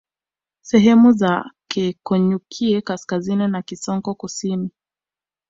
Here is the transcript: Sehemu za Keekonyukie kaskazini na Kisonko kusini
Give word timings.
Sehemu 0.61 1.11
za 1.11 1.43
Keekonyukie 1.69 2.81
kaskazini 2.81 3.47
na 3.47 3.61
Kisonko 3.61 4.15
kusini 4.15 4.69